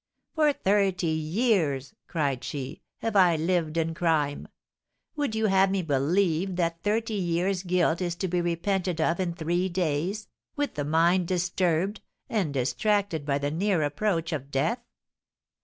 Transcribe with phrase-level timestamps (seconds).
[0.33, 4.47] "For thirty years," cried she, "have I lived in crime;
[5.15, 9.35] would you have me believe that thirty years' guilt is to be repented of in
[9.35, 14.79] three days, with the mind disturbed and distracted by the near approach of death?